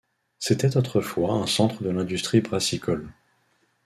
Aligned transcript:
C'était 0.39 0.77
autrefois 0.77 1.35
un 1.35 1.45
centre 1.45 1.83
de 1.83 1.91
l'industrie 1.91 2.41
brassicole. 2.41 3.07